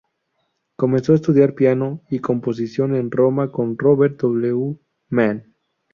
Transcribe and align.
Comenzó 0.77 1.13
a 1.13 1.15
estudiar 1.17 1.53
piano 1.53 2.01
y 2.09 2.17
composición 2.21 2.95
en 2.95 3.11
Roma 3.11 3.51
con 3.51 3.77
Robert 3.77 4.19
W. 4.19 4.79
Mann. 5.09 5.53